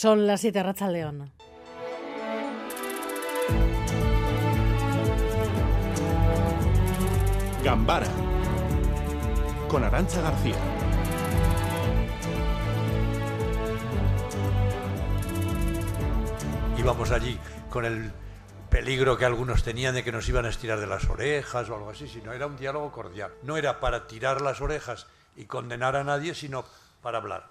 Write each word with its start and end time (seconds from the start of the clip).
Son 0.00 0.26
las 0.26 0.40
7 0.40 0.62
Racha 0.62 0.88
León. 0.88 1.30
Gambara 7.62 8.06
con 9.68 9.84
Arancha 9.84 10.22
García. 10.22 10.56
Íbamos 16.78 17.10
allí 17.10 17.38
con 17.68 17.84
el 17.84 18.10
peligro 18.70 19.18
que 19.18 19.26
algunos 19.26 19.62
tenían 19.62 19.94
de 19.94 20.02
que 20.02 20.12
nos 20.12 20.26
iban 20.30 20.46
a 20.46 20.48
estirar 20.48 20.80
de 20.80 20.86
las 20.86 21.10
orejas 21.10 21.68
o 21.68 21.74
algo 21.74 21.90
así, 21.90 22.08
sino 22.08 22.32
era 22.32 22.46
un 22.46 22.56
diálogo 22.56 22.90
cordial. 22.90 23.32
No 23.42 23.58
era 23.58 23.80
para 23.80 24.06
tirar 24.06 24.40
las 24.40 24.62
orejas 24.62 25.08
y 25.36 25.44
condenar 25.44 25.94
a 25.94 26.04
nadie, 26.04 26.34
sino 26.34 26.64
para 27.02 27.18
hablar. 27.18 27.50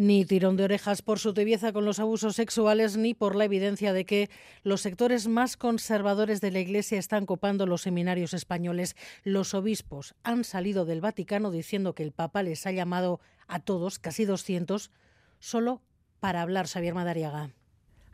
Ni 0.00 0.24
tirón 0.24 0.56
de 0.56 0.62
orejas 0.62 1.02
por 1.02 1.18
su 1.18 1.34
tibieza 1.34 1.72
con 1.72 1.84
los 1.84 1.98
abusos 1.98 2.36
sexuales, 2.36 2.96
ni 2.96 3.14
por 3.14 3.34
la 3.34 3.46
evidencia 3.46 3.92
de 3.92 4.06
que 4.06 4.30
los 4.62 4.80
sectores 4.80 5.26
más 5.26 5.56
conservadores 5.56 6.40
de 6.40 6.52
la 6.52 6.60
Iglesia 6.60 7.00
están 7.00 7.26
copando 7.26 7.66
los 7.66 7.82
seminarios 7.82 8.32
españoles. 8.32 8.94
Los 9.24 9.54
obispos 9.54 10.14
han 10.22 10.44
salido 10.44 10.84
del 10.84 11.00
Vaticano 11.00 11.50
diciendo 11.50 11.96
que 11.96 12.04
el 12.04 12.12
Papa 12.12 12.44
les 12.44 12.64
ha 12.64 12.70
llamado 12.70 13.18
a 13.48 13.58
todos, 13.58 13.98
casi 13.98 14.24
200, 14.24 14.92
solo 15.40 15.82
para 16.20 16.42
hablar, 16.42 16.68
Xavier 16.68 16.94
Madariaga. 16.94 17.50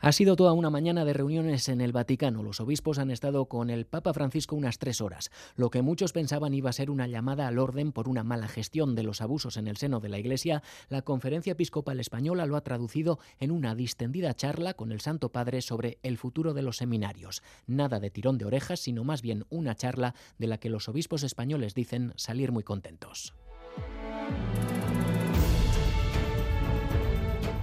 Ha 0.04 0.12
sido 0.12 0.36
toda 0.36 0.52
una 0.52 0.68
mañana 0.68 1.06
de 1.06 1.14
reuniones 1.14 1.66
en 1.70 1.80
el 1.80 1.92
Vaticano. 1.92 2.42
Los 2.42 2.60
obispos 2.60 2.98
han 2.98 3.10
estado 3.10 3.46
con 3.46 3.70
el 3.70 3.86
Papa 3.86 4.12
Francisco 4.12 4.54
unas 4.54 4.76
tres 4.76 5.00
horas. 5.00 5.30
Lo 5.56 5.70
que 5.70 5.80
muchos 5.80 6.12
pensaban 6.12 6.52
iba 6.52 6.68
a 6.68 6.74
ser 6.74 6.90
una 6.90 7.06
llamada 7.06 7.48
al 7.48 7.58
orden 7.58 7.90
por 7.90 8.06
una 8.06 8.22
mala 8.22 8.46
gestión 8.46 8.94
de 8.96 9.02
los 9.02 9.22
abusos 9.22 9.56
en 9.56 9.66
el 9.66 9.78
seno 9.78 10.00
de 10.00 10.10
la 10.10 10.18
Iglesia, 10.18 10.62
la 10.90 11.00
Conferencia 11.00 11.52
Episcopal 11.52 12.00
Española 12.00 12.44
lo 12.44 12.56
ha 12.56 12.60
traducido 12.60 13.18
en 13.40 13.50
una 13.50 13.74
distendida 13.74 14.34
charla 14.34 14.74
con 14.74 14.92
el 14.92 15.00
Santo 15.00 15.30
Padre 15.30 15.62
sobre 15.62 15.96
el 16.02 16.18
futuro 16.18 16.52
de 16.52 16.60
los 16.60 16.76
seminarios. 16.76 17.42
Nada 17.66 17.98
de 17.98 18.10
tirón 18.10 18.36
de 18.36 18.44
orejas, 18.44 18.80
sino 18.80 19.04
más 19.04 19.22
bien 19.22 19.46
una 19.48 19.74
charla 19.74 20.14
de 20.36 20.48
la 20.48 20.58
que 20.58 20.68
los 20.68 20.86
obispos 20.86 21.22
españoles 21.22 21.74
dicen 21.74 22.12
salir 22.16 22.52
muy 22.52 22.62
contentos. 22.62 23.32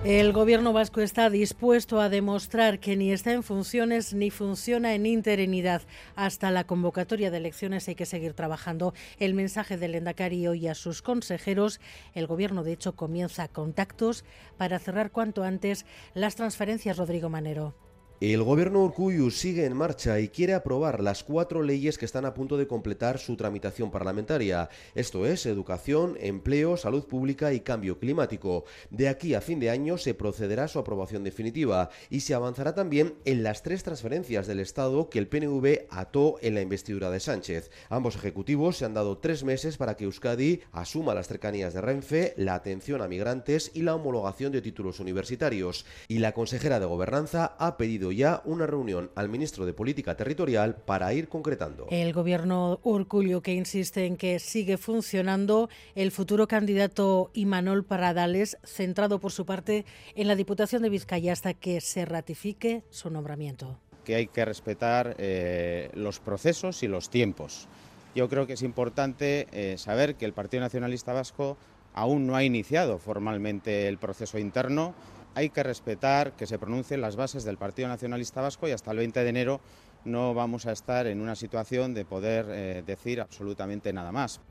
El 0.04 0.34
gobierno 0.34 0.74
vasco 0.74 1.02
está 1.02 1.30
dispuesto 1.30 2.02
a 2.02 2.10
demostrar 2.10 2.80
que 2.80 2.96
ni 2.96 3.12
está 3.12 3.34
en 3.34 3.44
funciones 3.44 4.16
ni 4.16 4.32
funciona 4.32 4.96
en 4.96 5.06
interinidad. 5.06 5.84
Hasta 6.16 6.50
la 6.50 6.64
convocatoria 6.64 7.30
de 7.30 7.38
elecciones 7.38 7.88
hay 7.88 7.94
que 7.94 8.08
seguir 8.08 8.34
trabajando. 8.34 8.96
El 9.20 9.36
mensaje 9.36 9.78
del 9.78 9.94
Endacari 9.94 10.48
hoy 10.48 10.68
a 10.68 10.74
sus 10.74 11.04
consejeros. 11.04 11.80
El 12.16 12.26
gobierno, 12.26 12.64
de 12.64 12.74
hecho, 12.74 12.96
comienza 12.96 13.48
contactos 13.48 14.26
para 14.58 14.80
cerrar 14.80 15.12
cuanto 15.12 15.44
antes 15.44 15.86
las 16.16 16.36
transferencias. 16.36 16.98
Rodrigo 16.98 17.30
Manero. 17.30 17.76
El 18.22 18.44
gobierno 18.44 18.84
Urcuyu 18.84 19.32
sigue 19.32 19.66
en 19.66 19.76
marcha 19.76 20.20
y 20.20 20.28
quiere 20.28 20.54
aprobar 20.54 21.02
las 21.02 21.24
cuatro 21.24 21.64
leyes 21.64 21.98
que 21.98 22.06
están 22.06 22.24
a 22.26 22.36
punto 22.36 22.56
de 22.56 22.68
completar 22.68 23.18
su 23.18 23.36
tramitación 23.36 23.90
parlamentaria. 23.90 24.70
Esto 24.94 25.26
es 25.26 25.48
educación, 25.48 26.18
empleo, 26.20 26.78
salud 26.78 27.06
pública 27.06 27.52
y 27.52 27.62
cambio 27.62 27.98
climático. 27.98 28.66
De 28.92 29.10
aquí 29.10 29.34
a 29.34 29.42
fin 29.42 29.60
de 29.60 29.72
año 29.72 29.98
se 29.98 30.14
procederá 30.14 30.66
a 30.66 30.68
su 30.68 30.78
aprobación 30.78 31.24
definitiva 31.24 31.90
y 32.12 32.20
se 32.20 32.36
avanzará 32.36 32.76
también 32.76 33.16
en 33.26 33.42
las 33.42 33.64
tres 33.64 33.82
transferencias 33.82 34.46
del 34.46 34.60
Estado 34.60 35.10
que 35.10 35.18
el 35.18 35.28
PNV 35.28 35.88
ató 35.90 36.36
en 36.44 36.54
la 36.54 36.62
investidura 36.62 37.10
de 37.10 37.20
Sánchez. 37.20 37.72
Ambos 37.90 38.18
ejecutivos 38.18 38.78
se 38.78 38.86
han 38.86 38.94
dado 38.94 39.18
tres 39.18 39.44
meses 39.44 39.78
para 39.78 39.98
que 39.98 40.04
Euskadi 40.04 40.62
asuma 40.74 41.16
las 41.16 41.28
cercanías 41.28 41.74
de 41.74 41.82
Renfe, 41.82 42.36
la 42.38 42.54
atención 42.54 43.02
a 43.02 43.08
migrantes 43.08 43.72
y 43.74 43.82
la 43.82 43.96
homologación 43.96 44.52
de 44.52 44.62
títulos 44.62 45.00
universitarios. 45.00 45.88
Y 46.08 46.20
la 46.20 46.34
consejera 46.34 46.80
de 46.80 46.86
Gobernanza 46.86 47.56
ha 47.58 47.78
pedido 47.78 48.11
ya 48.12 48.42
una 48.46 48.68
reunión 48.68 49.12
al 49.16 49.30
ministro 49.30 49.66
de 49.66 49.74
Política 49.74 50.16
Territorial 50.16 50.76
para 50.76 51.14
ir 51.14 51.28
concretando. 51.28 51.88
El 51.90 52.14
gobierno 52.14 52.80
Urcullo 52.84 53.42
que 53.42 53.54
insiste 53.54 54.06
en 54.06 54.18
que 54.18 54.40
sigue 54.40 54.78
funcionando 54.78 55.70
el 55.96 56.12
futuro 56.12 56.48
candidato 56.48 57.32
Imanol 57.34 57.84
Paradales, 57.84 58.58
centrado 58.64 59.20
por 59.20 59.32
su 59.32 59.46
parte 59.46 59.86
en 60.16 60.28
la 60.28 60.36
Diputación 60.36 60.82
de 60.82 60.90
Vizcaya 60.90 61.34
hasta 61.34 61.54
que 61.54 61.82
se 61.82 62.06
ratifique 62.06 62.84
su 62.90 63.10
nombramiento. 63.10 63.80
Que 64.04 64.16
hay 64.16 64.28
que 64.28 64.46
respetar 64.46 65.16
eh, 65.18 65.90
los 65.94 66.20
procesos 66.20 66.84
y 66.84 66.88
los 66.88 67.10
tiempos. 67.10 67.68
Yo 68.16 68.28
creo 68.28 68.48
que 68.48 68.54
es 68.54 68.62
importante 68.62 69.48
eh, 69.52 69.78
saber 69.78 70.16
que 70.16 70.26
el 70.26 70.34
Partido 70.34 70.62
Nacionalista 70.62 71.14
Vasco 71.14 71.58
aún 71.94 72.28
no 72.28 72.36
ha 72.36 72.44
iniciado 72.44 72.98
formalmente 72.98 73.88
el 73.88 73.98
proceso 73.98 74.38
interno 74.38 74.94
hay 75.36 75.50
que 75.50 75.64
respetar 75.64 76.34
que 76.34 76.48
se 76.48 76.60
pronuncien 76.60 77.02
las 77.02 77.16
bases 77.16 77.44
del 77.44 77.58
Partido 77.58 77.88
Nacionalista 77.88 78.42
Vasco 78.42 78.68
y 78.68 78.72
hasta 78.72 78.92
el 78.92 78.98
20 78.98 79.24
de 79.24 79.30
enero 79.30 79.62
no 80.04 80.34
vamos 80.34 80.66
a 80.66 80.72
estar 80.72 81.08
en 81.08 81.22
una 81.22 81.36
situación 81.36 81.94
de 81.94 82.06
poder 82.06 82.46
eh, 82.50 82.84
decir 82.86 83.22
absolutamente 83.22 83.94
nada 83.94 84.12
más. 84.12 84.42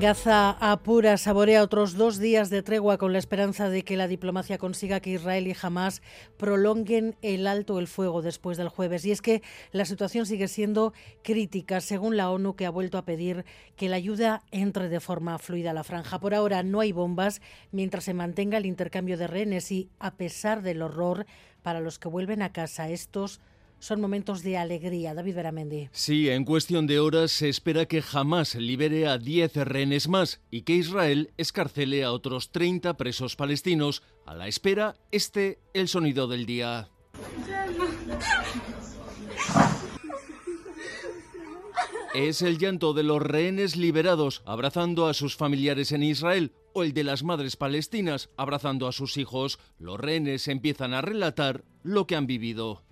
Gaza 0.00 0.56
apura, 0.60 1.16
saborea 1.16 1.62
otros 1.62 1.94
dos 1.94 2.18
días 2.18 2.50
de 2.50 2.62
tregua 2.62 2.98
con 2.98 3.12
la 3.12 3.18
esperanza 3.18 3.68
de 3.68 3.84
que 3.84 3.96
la 3.96 4.08
diplomacia 4.08 4.58
consiga 4.58 5.00
que 5.00 5.10
Israel 5.10 5.46
y 5.46 5.54
Hamas 5.60 6.02
prolonguen 6.36 7.16
el 7.22 7.46
alto 7.46 7.78
el 7.78 7.86
fuego 7.86 8.20
después 8.20 8.58
del 8.58 8.68
jueves. 8.68 9.04
Y 9.04 9.12
es 9.12 9.22
que 9.22 9.42
la 9.70 9.84
situación 9.84 10.26
sigue 10.26 10.48
siendo 10.48 10.92
crítica, 11.22 11.80
según 11.80 12.16
la 12.16 12.30
ONU, 12.30 12.56
que 12.56 12.66
ha 12.66 12.70
vuelto 12.70 12.98
a 12.98 13.04
pedir 13.04 13.44
que 13.76 13.88
la 13.88 13.96
ayuda 13.96 14.42
entre 14.50 14.88
de 14.88 15.00
forma 15.00 15.38
fluida 15.38 15.70
a 15.70 15.74
la 15.74 15.84
franja. 15.84 16.18
Por 16.18 16.34
ahora 16.34 16.62
no 16.62 16.80
hay 16.80 16.92
bombas 16.92 17.40
mientras 17.70 18.04
se 18.04 18.14
mantenga 18.14 18.58
el 18.58 18.66
intercambio 18.66 19.16
de 19.16 19.28
rehenes 19.28 19.70
y, 19.70 19.90
a 20.00 20.16
pesar 20.16 20.62
del 20.62 20.82
horror 20.82 21.24
para 21.62 21.80
los 21.80 21.98
que 21.98 22.08
vuelven 22.08 22.42
a 22.42 22.52
casa, 22.52 22.90
estos 22.90 23.40
son 23.78 24.00
momentos 24.00 24.42
de 24.42 24.56
alegría. 24.56 25.14
David 25.14 25.34
Beramendi. 25.34 25.88
Sí, 25.92 26.30
en 26.30 26.44
cuestión 26.44 26.86
de 26.86 26.98
horas 26.98 27.32
se 27.32 27.48
espera 27.48 27.86
que 27.86 28.02
jamás 28.02 28.54
libere 28.54 29.06
a 29.06 29.18
10 29.18 29.56
rehenes 29.56 30.08
más 30.08 30.40
y 30.50 30.62
que 30.62 30.74
Israel 30.74 31.32
escarcele 31.36 32.04
a 32.04 32.12
otros 32.12 32.50
30 32.50 32.96
presos 32.96 33.36
palestinos. 33.36 34.02
A 34.26 34.34
la 34.34 34.48
espera, 34.48 34.96
este 35.10 35.58
el 35.74 35.88
sonido 35.88 36.28
del 36.28 36.46
día. 36.46 36.88
Es 42.14 42.42
el 42.42 42.58
llanto 42.58 42.94
de 42.94 43.02
los 43.02 43.20
rehenes 43.20 43.74
liberados 43.74 44.42
abrazando 44.46 45.08
a 45.08 45.14
sus 45.14 45.36
familiares 45.36 45.90
en 45.90 46.04
Israel 46.04 46.52
o 46.72 46.84
el 46.84 46.94
de 46.94 47.02
las 47.02 47.24
madres 47.24 47.56
palestinas 47.56 48.30
abrazando 48.36 48.86
a 48.86 48.92
sus 48.92 49.16
hijos. 49.16 49.58
Los 49.80 49.98
rehenes 49.98 50.46
empiezan 50.46 50.94
a 50.94 51.00
relatar 51.00 51.64
lo 51.82 52.06
que 52.06 52.14
han 52.14 52.28
vivido. 52.28 52.84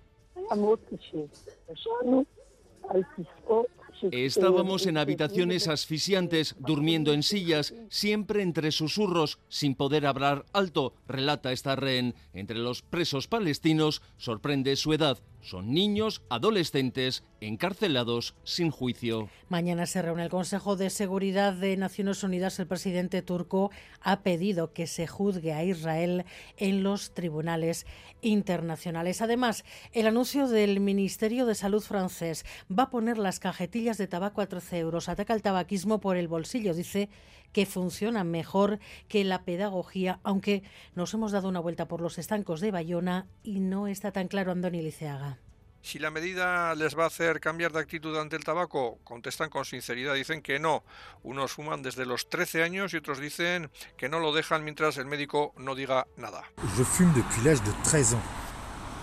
Estábamos 4.11 4.85
en 4.85 4.97
habitaciones 4.97 5.67
asfixiantes, 5.67 6.55
durmiendo 6.59 7.13
en 7.13 7.23
sillas, 7.23 7.73
siempre 7.89 8.41
entre 8.41 8.71
susurros, 8.71 9.39
sin 9.47 9.75
poder 9.75 10.05
hablar 10.05 10.45
alto, 10.51 10.93
relata 11.07 11.51
esta 11.51 11.75
rehén. 11.75 12.15
Entre 12.33 12.57
los 12.57 12.81
presos 12.81 13.27
palestinos 13.27 14.01
sorprende 14.17 14.75
su 14.75 14.93
edad, 14.93 15.19
son 15.43 15.73
niños, 15.73 16.23
adolescentes, 16.29 17.23
encarcelados 17.41 18.35
sin 18.43 18.71
juicio. 18.71 19.29
Mañana 19.49 19.85
se 19.85 20.01
reúne 20.01 20.23
el 20.23 20.29
Consejo 20.29 20.75
de 20.75 20.89
Seguridad 20.89 21.53
de 21.53 21.75
Naciones 21.77 22.23
Unidas. 22.23 22.57
El 22.59 22.67
presidente 22.67 23.21
turco 23.21 23.69
ha 24.01 24.21
pedido 24.21 24.73
que 24.73 24.87
se 24.87 25.05
juzgue 25.05 25.53
a 25.53 25.63
Israel 25.63 26.25
en 26.57 26.81
los 26.81 27.13
tribunales 27.13 27.85
internacionales. 28.21 29.21
Además, 29.21 29.65
el 29.91 30.07
anuncio 30.07 30.47
del 30.47 30.79
Ministerio 30.79 31.45
de 31.45 31.55
Salud 31.55 31.81
francés 31.81 32.45
va 32.71 32.83
a 32.83 32.89
poner 32.89 33.17
las 33.17 33.39
cajetillas 33.39 33.97
de 33.97 34.07
tabaco 34.07 34.41
a 34.41 34.47
13 34.47 34.79
euros. 34.79 35.09
Ataca 35.09 35.33
el 35.33 35.41
tabaquismo 35.41 35.99
por 35.99 36.15
el 36.15 36.29
bolsillo. 36.29 36.73
Dice 36.73 37.09
que 37.53 37.65
funciona 37.65 38.23
mejor 38.23 38.79
que 39.07 39.23
la 39.23 39.43
pedagogía, 39.43 40.19
aunque 40.23 40.63
nos 40.95 41.13
hemos 41.13 41.31
dado 41.31 41.47
una 41.47 41.59
vuelta 41.59 41.87
por 41.87 42.01
los 42.01 42.17
estancos 42.17 42.59
de 42.59 42.71
Bayona 42.71 43.27
y 43.43 43.59
no 43.61 43.87
está 43.87 44.11
tan 44.11 44.27
claro 44.27 44.51
Andoni 44.51 44.81
Liceaga. 44.81 45.37
Si 45.83 45.99
la 45.99 46.11
medida 46.11 46.73
les 46.75 46.97
va 46.97 47.03
a 47.03 47.07
hacer 47.07 47.41
cambiar 47.41 47.73
de 47.73 47.79
actitud 47.79 48.17
ante 48.17 48.37
el 48.37 48.45
tabaco, 48.45 48.99
contestan 49.03 49.49
con 49.49 49.65
sinceridad, 49.65 50.13
dicen 50.13 50.41
que 50.41 50.57
no. 50.57 50.85
Unos 51.23 51.51
fuman 51.51 51.81
desde 51.81 52.05
los 52.05 52.29
13 52.29 52.63
años 52.63 52.93
y 52.93 52.97
otros 52.97 53.19
dicen 53.19 53.69
que 53.97 54.07
no 54.07 54.19
lo 54.19 54.33
dejan 54.33 54.63
mientras 54.63 54.97
el 54.97 55.07
médico 55.07 55.53
no 55.57 55.75
diga 55.75 56.07
nada. 56.15 56.43
Je 56.77 56.85
fume 56.85 57.13
depuis 57.13 57.43
l'âge 57.43 57.61
de 57.63 57.71
13 57.83 58.13
ans. 58.13 58.23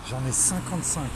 J'en 0.09 0.25
ai 0.27 0.31
55. 0.31 1.07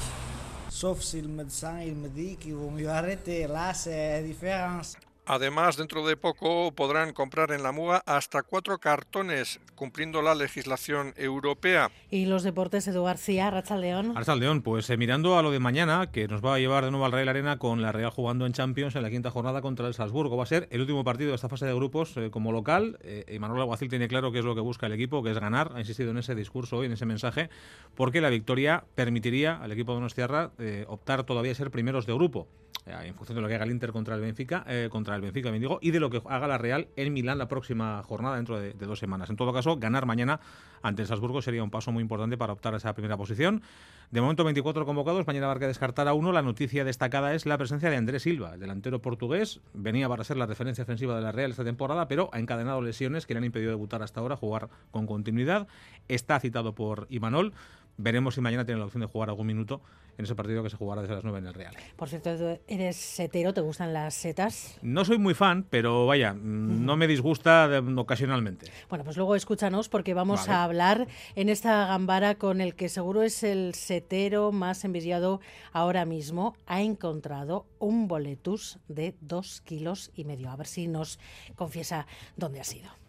Sauf 0.70 1.02
si 1.02 1.20
le 1.20 1.30
médecin 1.30 1.82
il 1.82 1.96
me 1.96 2.10
dit 2.10 2.38
qu'il 2.38 2.54
vaut 2.54 2.70
mieux 2.70 2.90
arrêter. 2.90 3.48
Là, 3.48 3.74
c'est 3.74 4.22
différence. 4.22 4.96
Además, 5.28 5.78
dentro 5.78 6.06
de 6.06 6.18
poco 6.18 6.72
podrán 6.72 7.14
comprar 7.14 7.52
en 7.52 7.64
la 7.64 7.72
MUA 7.72 8.04
hasta 8.06 8.44
cuatro 8.44 8.78
cartones, 8.78 9.60
cumpliendo 9.74 10.22
la 10.22 10.36
legislación 10.36 11.14
europea. 11.18 11.90
Y 12.12 12.26
los 12.26 12.44
deportes, 12.44 12.88
Edu 12.88 13.04
García, 13.04 13.50
Rachaldeón. 13.50 14.14
León, 14.40 14.62
pues 14.62 14.90
eh, 14.90 14.98
mirando 14.98 15.38
a 15.38 15.42
lo 15.42 15.52
de 15.52 15.60
mañana, 15.60 16.12
que 16.12 16.28
nos 16.28 16.44
va 16.44 16.56
a 16.56 16.60
llevar 16.60 16.86
de 16.86 16.92
nuevo 16.92 17.06
al 17.06 17.12
Real 17.12 17.30
Arena 17.30 17.58
con 17.58 17.82
la 17.82 17.92
Real 17.92 18.12
jugando 18.12 18.46
en 18.46 18.54
Champions 18.54 18.96
en 18.96 19.02
la 19.02 19.10
quinta 19.10 19.32
jornada 19.32 19.62
contra 19.62 19.88
el 19.88 19.94
Salzburgo. 19.94 20.38
Va 20.38 20.44
a 20.44 20.48
ser 20.48 20.68
el 20.72 20.82
último 20.82 21.04
partido 21.04 21.30
de 21.30 21.36
esta 21.36 21.50
fase 21.50 21.66
de 21.66 21.74
grupos 21.74 22.16
eh, 22.18 22.30
como 22.30 22.52
local. 22.52 23.00
Eh, 23.02 23.38
Manuel 23.40 23.62
Aguacil 23.62 23.90
tiene 23.90 24.08
claro 24.08 24.32
qué 24.32 24.40
es 24.40 24.46
lo 24.46 24.56
que 24.56 24.62
busca 24.62 24.86
el 24.86 24.94
equipo, 24.94 25.24
que 25.24 25.32
es 25.32 25.40
ganar. 25.40 25.72
Ha 25.76 25.80
insistido 25.80 26.12
en 26.12 26.18
ese 26.18 26.36
discurso 26.36 26.78
hoy, 26.78 26.86
en 26.86 26.92
ese 26.92 27.06
mensaje, 27.06 27.50
porque 27.96 28.22
la 28.22 28.30
victoria 28.30 28.84
permitiría 28.96 29.56
al 29.56 29.72
equipo 29.72 29.94
de 29.94 29.96
Donostiarra 29.96 30.52
eh, 30.60 30.86
optar 30.88 31.24
todavía 31.24 31.52
a 31.52 31.56
ser 31.56 31.72
primeros 31.72 32.06
de 32.06 32.14
grupo. 32.14 32.48
Eh, 32.86 32.94
en 33.08 33.16
función 33.16 33.36
de 33.36 33.42
lo 33.42 33.48
que 33.48 33.56
haga 33.56 33.66
el 33.66 33.72
Inter 33.72 33.92
contra 33.92 34.16
el 34.16 34.22
Benfica, 34.22 34.64
eh, 34.68 34.90
contra 34.92 35.16
el 35.16 35.22
Benfica, 35.22 35.52
me 35.52 35.60
digo, 35.60 35.80
y 35.82 35.92
de 35.92 36.00
lo 36.00 36.10
que 36.10 36.22
haga 36.26 36.48
la 36.48 36.58
Real 36.58 36.88
en 36.96 37.14
Milán 37.14 37.38
la 37.38 37.48
próxima 37.48 38.04
jornada 38.04 38.36
dentro 38.36 38.60
de, 38.60 38.74
de, 38.74 38.86
dos 38.86 39.00
semanas. 39.00 39.30
En 39.30 39.36
todo 39.36 39.52
caso, 39.54 39.78
ganar 39.78 40.06
mañana 40.06 40.40
ante 40.84 41.02
el 41.02 41.08
Salzburgo 41.08 41.42
sería 41.42 41.64
un 41.64 41.72
paso 41.72 41.92
muy 41.92 42.02
importante 42.02 42.38
para 42.38 42.54
optar 42.54 42.76
a 42.76 42.78
esa 42.78 42.94
primera 42.94 43.18
posición. 43.18 43.64
De 44.12 44.22
momento, 44.22 44.44
24 44.44 44.86
convocados, 44.86 45.26
mañana 45.26 45.48
habrá 45.48 45.62
que 45.62 45.68
descartar 45.68 46.08
a 46.08 46.14
uno. 46.14 46.32
La 46.32 46.44
noticia 46.44 46.84
destacada 46.84 47.34
es 47.34 47.48
la 47.48 47.58
presencia 47.58 47.90
de 47.90 47.98
Andrés 47.98 48.22
Silva, 48.22 48.54
el 48.54 48.60
delantero 48.60 49.02
portugués. 49.02 49.62
Venía 49.74 50.08
para 50.08 50.24
ser 50.24 50.38
la 50.38 50.46
referencia 50.46 50.84
ofensiva 50.84 51.16
de 51.16 51.24
la 51.24 51.32
Real 51.32 51.52
esta 51.52 51.64
temporada, 51.64 52.08
pero 52.08 52.30
ha 52.34 52.40
encadenado 52.40 52.82
lesiones 52.82 53.26
que 53.26 53.34
le 53.34 53.40
han 53.40 53.46
impedido 53.46 53.72
debutar 53.72 54.04
hasta 54.04 54.20
ahora, 54.20 54.36
jugar 54.36 54.70
con 54.92 55.08
continuidad. 55.08 55.68
Está 56.08 56.40
citado 56.40 56.76
por 56.76 57.08
Imanol. 57.10 57.54
Veremos 57.98 58.36
si 58.36 58.42
mañana 58.42 58.66
tiene 58.66 58.80
la 58.80 58.86
opción 58.86 59.02
de 59.02 59.08
jugar 59.08 59.30
algún 59.30 59.48
minuto 59.48 59.82
en 60.18 60.26
ese 60.26 60.36
partido 60.36 60.64
que 60.64 60.70
se 60.70 60.78
jugará 60.78 61.02
desde 61.02 61.16
las 61.16 61.24
9 61.24 61.40
en 61.40 61.48
el 61.48 61.54
Real. 61.54 61.76
Por 61.96 62.10
cierto, 62.10 62.30
eres 62.68 62.96
setero, 62.96 63.54
¿te 63.54 63.62
gustan 63.62 63.94
las 63.94 64.14
setas? 64.14 64.78
No 64.82 65.06
soy 65.06 65.18
muy 65.18 65.34
fan, 65.34 65.66
pero 65.70 66.06
vaya, 66.06 66.34
no 66.34 66.96
me 66.98 67.08
disgusta 67.08 67.68
de, 67.68 67.80
ocasionalmente. 68.00 68.72
Bueno, 68.90 69.04
pues 69.04 69.18
luego 69.18 69.36
escúchanos 69.36 69.90
porque 69.90 70.14
vamos 70.14 70.42
vale. 70.42 70.54
a 70.54 70.64
hablar 70.64 71.08
en 71.36 71.50
esta 71.50 71.88
gambara 71.88 72.36
con 72.36 72.62
el 72.62 72.76
que 72.76 72.90
seguro 72.90 73.24
es 73.24 73.44
el 73.44 73.74
setero 73.76 74.52
más 74.52 74.84
envidiado 74.86 75.42
ahora 75.72 76.06
mismo. 76.06 76.56
Ha 76.66 76.82
encontrado 76.82 77.66
un 77.80 78.08
boletus 78.08 78.80
de 78.88 79.16
dos 79.22 79.62
kilos 79.62 80.12
y 80.16 80.26
medio. 80.26 80.50
A 80.50 80.56
ver 80.56 80.68
si 80.68 80.88
nos 80.88 81.20
confiesa 81.56 82.08
dónde 82.36 82.60
ha 82.60 82.64
sido. 82.64 83.05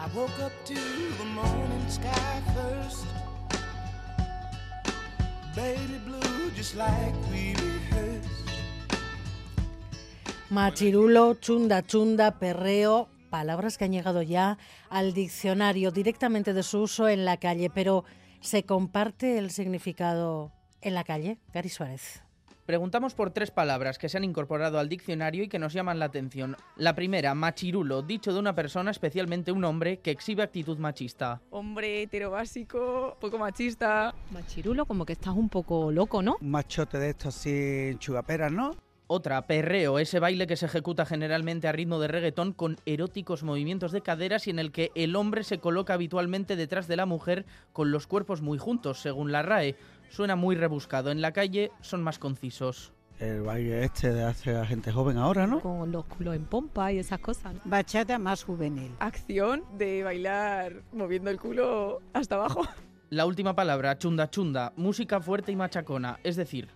I 0.00 0.06
woke 0.14 0.38
up 0.40 0.52
to 0.64 0.74
the 0.74 1.24
morning 1.24 1.88
sky 1.88 2.40
first. 2.54 3.04
Baby 5.56 5.98
blue, 6.06 6.50
just 6.54 6.76
like 6.76 7.14
we 7.32 7.56
rehearsed. 7.56 8.28
Machirulo, 10.50 11.34
chunda, 11.40 11.82
chunda, 11.84 12.38
perreo, 12.38 13.08
palabras 13.28 13.76
que 13.76 13.86
han 13.86 13.92
llegado 13.92 14.22
ya 14.22 14.56
al 14.88 15.14
diccionario 15.14 15.90
directamente 15.90 16.54
de 16.54 16.62
su 16.62 16.82
uso 16.82 17.08
en 17.08 17.24
la 17.24 17.36
calle, 17.36 17.68
pero 17.68 18.04
¿se 18.40 18.62
comparte 18.62 19.36
el 19.36 19.50
significado 19.50 20.52
en 20.80 20.94
la 20.94 21.02
calle? 21.02 21.38
Gary 21.52 21.70
Suárez. 21.70 22.22
Preguntamos 22.68 23.14
por 23.14 23.30
tres 23.30 23.50
palabras 23.50 23.96
que 23.96 24.10
se 24.10 24.18
han 24.18 24.24
incorporado 24.24 24.78
al 24.78 24.90
diccionario 24.90 25.42
y 25.42 25.48
que 25.48 25.58
nos 25.58 25.72
llaman 25.72 25.98
la 25.98 26.04
atención. 26.04 26.54
La 26.76 26.94
primera, 26.94 27.34
machirulo, 27.34 28.02
dicho 28.02 28.30
de 28.30 28.38
una 28.38 28.54
persona, 28.54 28.90
especialmente 28.90 29.52
un 29.52 29.64
hombre, 29.64 30.00
que 30.00 30.10
exhibe 30.10 30.42
actitud 30.42 30.76
machista. 30.76 31.40
Hombre 31.48 32.02
hetero 32.02 32.30
básico, 32.30 33.16
poco 33.18 33.38
machista. 33.38 34.14
Machirulo, 34.32 34.84
como 34.84 35.06
que 35.06 35.14
estás 35.14 35.34
un 35.34 35.48
poco 35.48 35.90
loco, 35.90 36.20
¿no? 36.20 36.36
Un 36.42 36.50
machote 36.50 36.98
de 36.98 37.08
estos 37.08 37.36
sin 37.36 37.98
chugaperas, 38.00 38.52
¿no? 38.52 38.72
Otra, 39.10 39.46
perreo, 39.46 39.98
ese 39.98 40.20
baile 40.20 40.46
que 40.46 40.56
se 40.56 40.66
ejecuta 40.66 41.06
generalmente 41.06 41.66
a 41.66 41.72
ritmo 41.72 41.98
de 41.98 42.08
reggaetón 42.08 42.52
con 42.52 42.76
eróticos 42.84 43.42
movimientos 43.42 43.90
de 43.90 44.02
caderas 44.02 44.46
y 44.46 44.50
en 44.50 44.58
el 44.58 44.70
que 44.70 44.92
el 44.94 45.16
hombre 45.16 45.44
se 45.44 45.60
coloca 45.60 45.94
habitualmente 45.94 46.56
detrás 46.56 46.86
de 46.88 46.96
la 46.96 47.06
mujer 47.06 47.46
con 47.72 47.90
los 47.90 48.06
cuerpos 48.06 48.42
muy 48.42 48.58
juntos, 48.58 49.00
según 49.00 49.32
la 49.32 49.40
RAE. 49.40 49.76
Suena 50.08 50.36
muy 50.36 50.56
rebuscado. 50.56 51.10
En 51.10 51.20
la 51.20 51.32
calle 51.32 51.70
son 51.80 52.02
más 52.02 52.18
concisos. 52.18 52.92
El 53.18 53.42
baile 53.42 53.84
este 53.84 54.12
de 54.12 54.22
hace 54.22 54.56
a 54.56 54.64
gente 54.64 54.92
joven 54.92 55.16
ahora, 55.16 55.46
¿no? 55.46 55.60
Con 55.60 55.90
los 55.90 56.04
culos 56.04 56.36
en 56.36 56.44
pompa 56.44 56.92
y 56.92 56.98
esas 56.98 57.18
cosas. 57.18 57.54
¿no? 57.54 57.60
Bachata 57.64 58.18
más 58.18 58.44
juvenil. 58.44 58.94
Acción 59.00 59.64
de 59.76 60.04
bailar 60.04 60.82
moviendo 60.92 61.30
el 61.30 61.40
culo 61.40 62.00
hasta 62.12 62.36
abajo. 62.36 62.62
La 63.10 63.26
última 63.26 63.56
palabra, 63.56 63.96
chunda 63.98 64.28
chunda, 64.30 64.72
música 64.76 65.20
fuerte 65.20 65.50
y 65.50 65.56
machacona, 65.56 66.20
es 66.22 66.36
decir... 66.36 66.68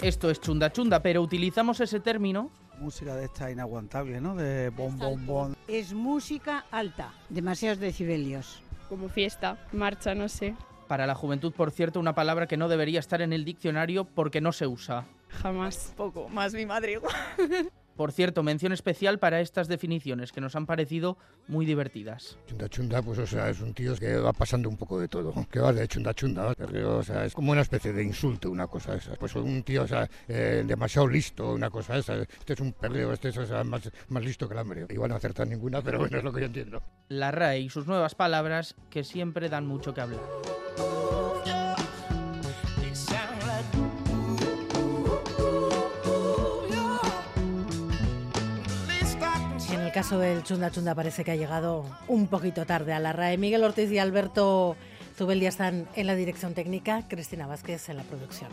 Esto 0.00 0.30
es 0.30 0.40
chunda 0.40 0.70
chunda, 0.70 1.02
pero 1.02 1.20
utilizamos 1.20 1.80
ese 1.80 1.98
término 1.98 2.52
música 2.78 3.14
de 3.16 3.24
esta 3.24 3.50
inaguantable, 3.50 4.20
¿no? 4.20 4.34
De 4.34 4.70
bom, 4.70 4.96
bom, 4.96 5.26
bom. 5.26 5.54
Es 5.66 5.92
música 5.92 6.64
alta, 6.70 7.12
demasiados 7.28 7.78
decibelios. 7.78 8.62
Como 8.88 9.08
fiesta, 9.08 9.58
marcha, 9.72 10.14
no 10.14 10.28
sé. 10.28 10.54
Para 10.86 11.06
la 11.06 11.14
juventud, 11.14 11.52
por 11.52 11.70
cierto, 11.70 12.00
una 12.00 12.14
palabra 12.14 12.46
que 12.46 12.56
no 12.56 12.68
debería 12.68 13.00
estar 13.00 13.20
en 13.20 13.32
el 13.32 13.44
diccionario 13.44 14.04
porque 14.04 14.40
no 14.40 14.52
se 14.52 14.66
usa. 14.66 15.06
Jamás. 15.28 15.92
Poco, 15.96 16.28
más 16.28 16.54
mi 16.54 16.64
madre 16.64 16.92
igual. 16.92 17.14
Por 17.98 18.12
cierto, 18.12 18.44
mención 18.44 18.70
especial 18.70 19.18
para 19.18 19.40
estas 19.40 19.66
definiciones 19.66 20.30
que 20.30 20.40
nos 20.40 20.54
han 20.54 20.66
parecido 20.66 21.18
muy 21.48 21.66
divertidas. 21.66 22.38
Chunda 22.46 22.68
chunda, 22.68 23.02
pues 23.02 23.18
o 23.18 23.26
sea, 23.26 23.50
es 23.50 23.60
un 23.60 23.74
tío 23.74 23.96
que 23.96 24.16
va 24.18 24.32
pasando 24.32 24.68
un 24.68 24.76
poco 24.76 25.00
de 25.00 25.08
todo, 25.08 25.34
que 25.50 25.58
va 25.58 25.72
de 25.72 25.88
chunda 25.88 26.14
chunda, 26.14 26.54
pero, 26.54 26.98
o 26.98 27.02
sea, 27.02 27.24
es 27.24 27.34
como 27.34 27.50
una 27.50 27.62
especie 27.62 27.92
de 27.92 28.04
insulto, 28.04 28.52
una 28.52 28.68
cosa 28.68 28.94
esa. 28.94 29.14
Pues 29.16 29.34
un 29.34 29.64
tío, 29.64 29.82
o 29.82 29.88
sea, 29.88 30.08
eh, 30.28 30.62
demasiado 30.64 31.08
listo, 31.08 31.52
una 31.52 31.70
cosa 31.70 31.98
esa. 31.98 32.22
Este 32.22 32.52
es 32.52 32.60
un 32.60 32.72
perreo, 32.72 33.12
este 33.12 33.30
es 33.30 33.36
o 33.36 33.44
sea, 33.44 33.64
más, 33.64 33.90
más 34.06 34.24
listo 34.24 34.46
que 34.46 34.54
el 34.54 34.60
hambre. 34.60 34.86
Igual 34.90 35.10
no 35.10 35.16
acertar 35.16 35.48
ninguna, 35.48 35.82
pero 35.82 35.98
bueno, 35.98 36.18
es 36.18 36.22
lo 36.22 36.32
que 36.32 36.42
yo 36.42 36.46
entiendo. 36.46 36.80
La 37.08 37.32
RAE 37.32 37.62
y 37.62 37.68
sus 37.68 37.88
nuevas 37.88 38.14
palabras 38.14 38.76
que 38.90 39.02
siempre 39.02 39.48
dan 39.48 39.66
mucho 39.66 39.92
que 39.92 40.02
hablar. 40.02 40.20
Caso 49.98 50.20
del 50.20 50.44
Chunda 50.44 50.70
Chunda 50.70 50.94
parece 50.94 51.24
que 51.24 51.32
ha 51.32 51.34
llegado 51.34 51.84
un 52.06 52.28
poquito 52.28 52.64
tarde 52.64 52.92
a 52.92 53.00
la 53.00 53.12
RAE. 53.12 53.36
Miguel 53.36 53.64
Ortiz 53.64 53.90
y 53.90 53.98
Alberto 53.98 54.76
Zubeldia 55.16 55.48
están 55.48 55.88
en 55.96 56.06
la 56.06 56.14
dirección 56.14 56.54
técnica, 56.54 57.02
Cristina 57.08 57.48
Vázquez 57.48 57.88
en 57.88 57.96
la 57.96 58.04
producción. 58.04 58.48